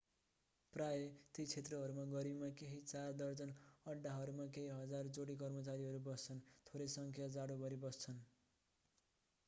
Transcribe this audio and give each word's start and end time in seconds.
प्रायः 0.73 1.17
ती 1.37 1.43
क्षेत्रहरूमा 1.45 2.05
गर्मीमा 2.13 2.47
केही 2.61 2.79
चार 2.83 3.11
दर्जन 3.19 3.51
अड्‍डाहरूमा 3.85 4.47
केही 4.55 4.71
हजार 4.71 5.11
जोडी 5.17 5.35
कर्मचारीहरू 5.43 5.99
बस्छन्; 6.07 6.41
थोरै 6.71 6.87
संख्या 6.95 7.27
जाडोभरि 7.37 7.77
बस्छन्। 7.85 8.23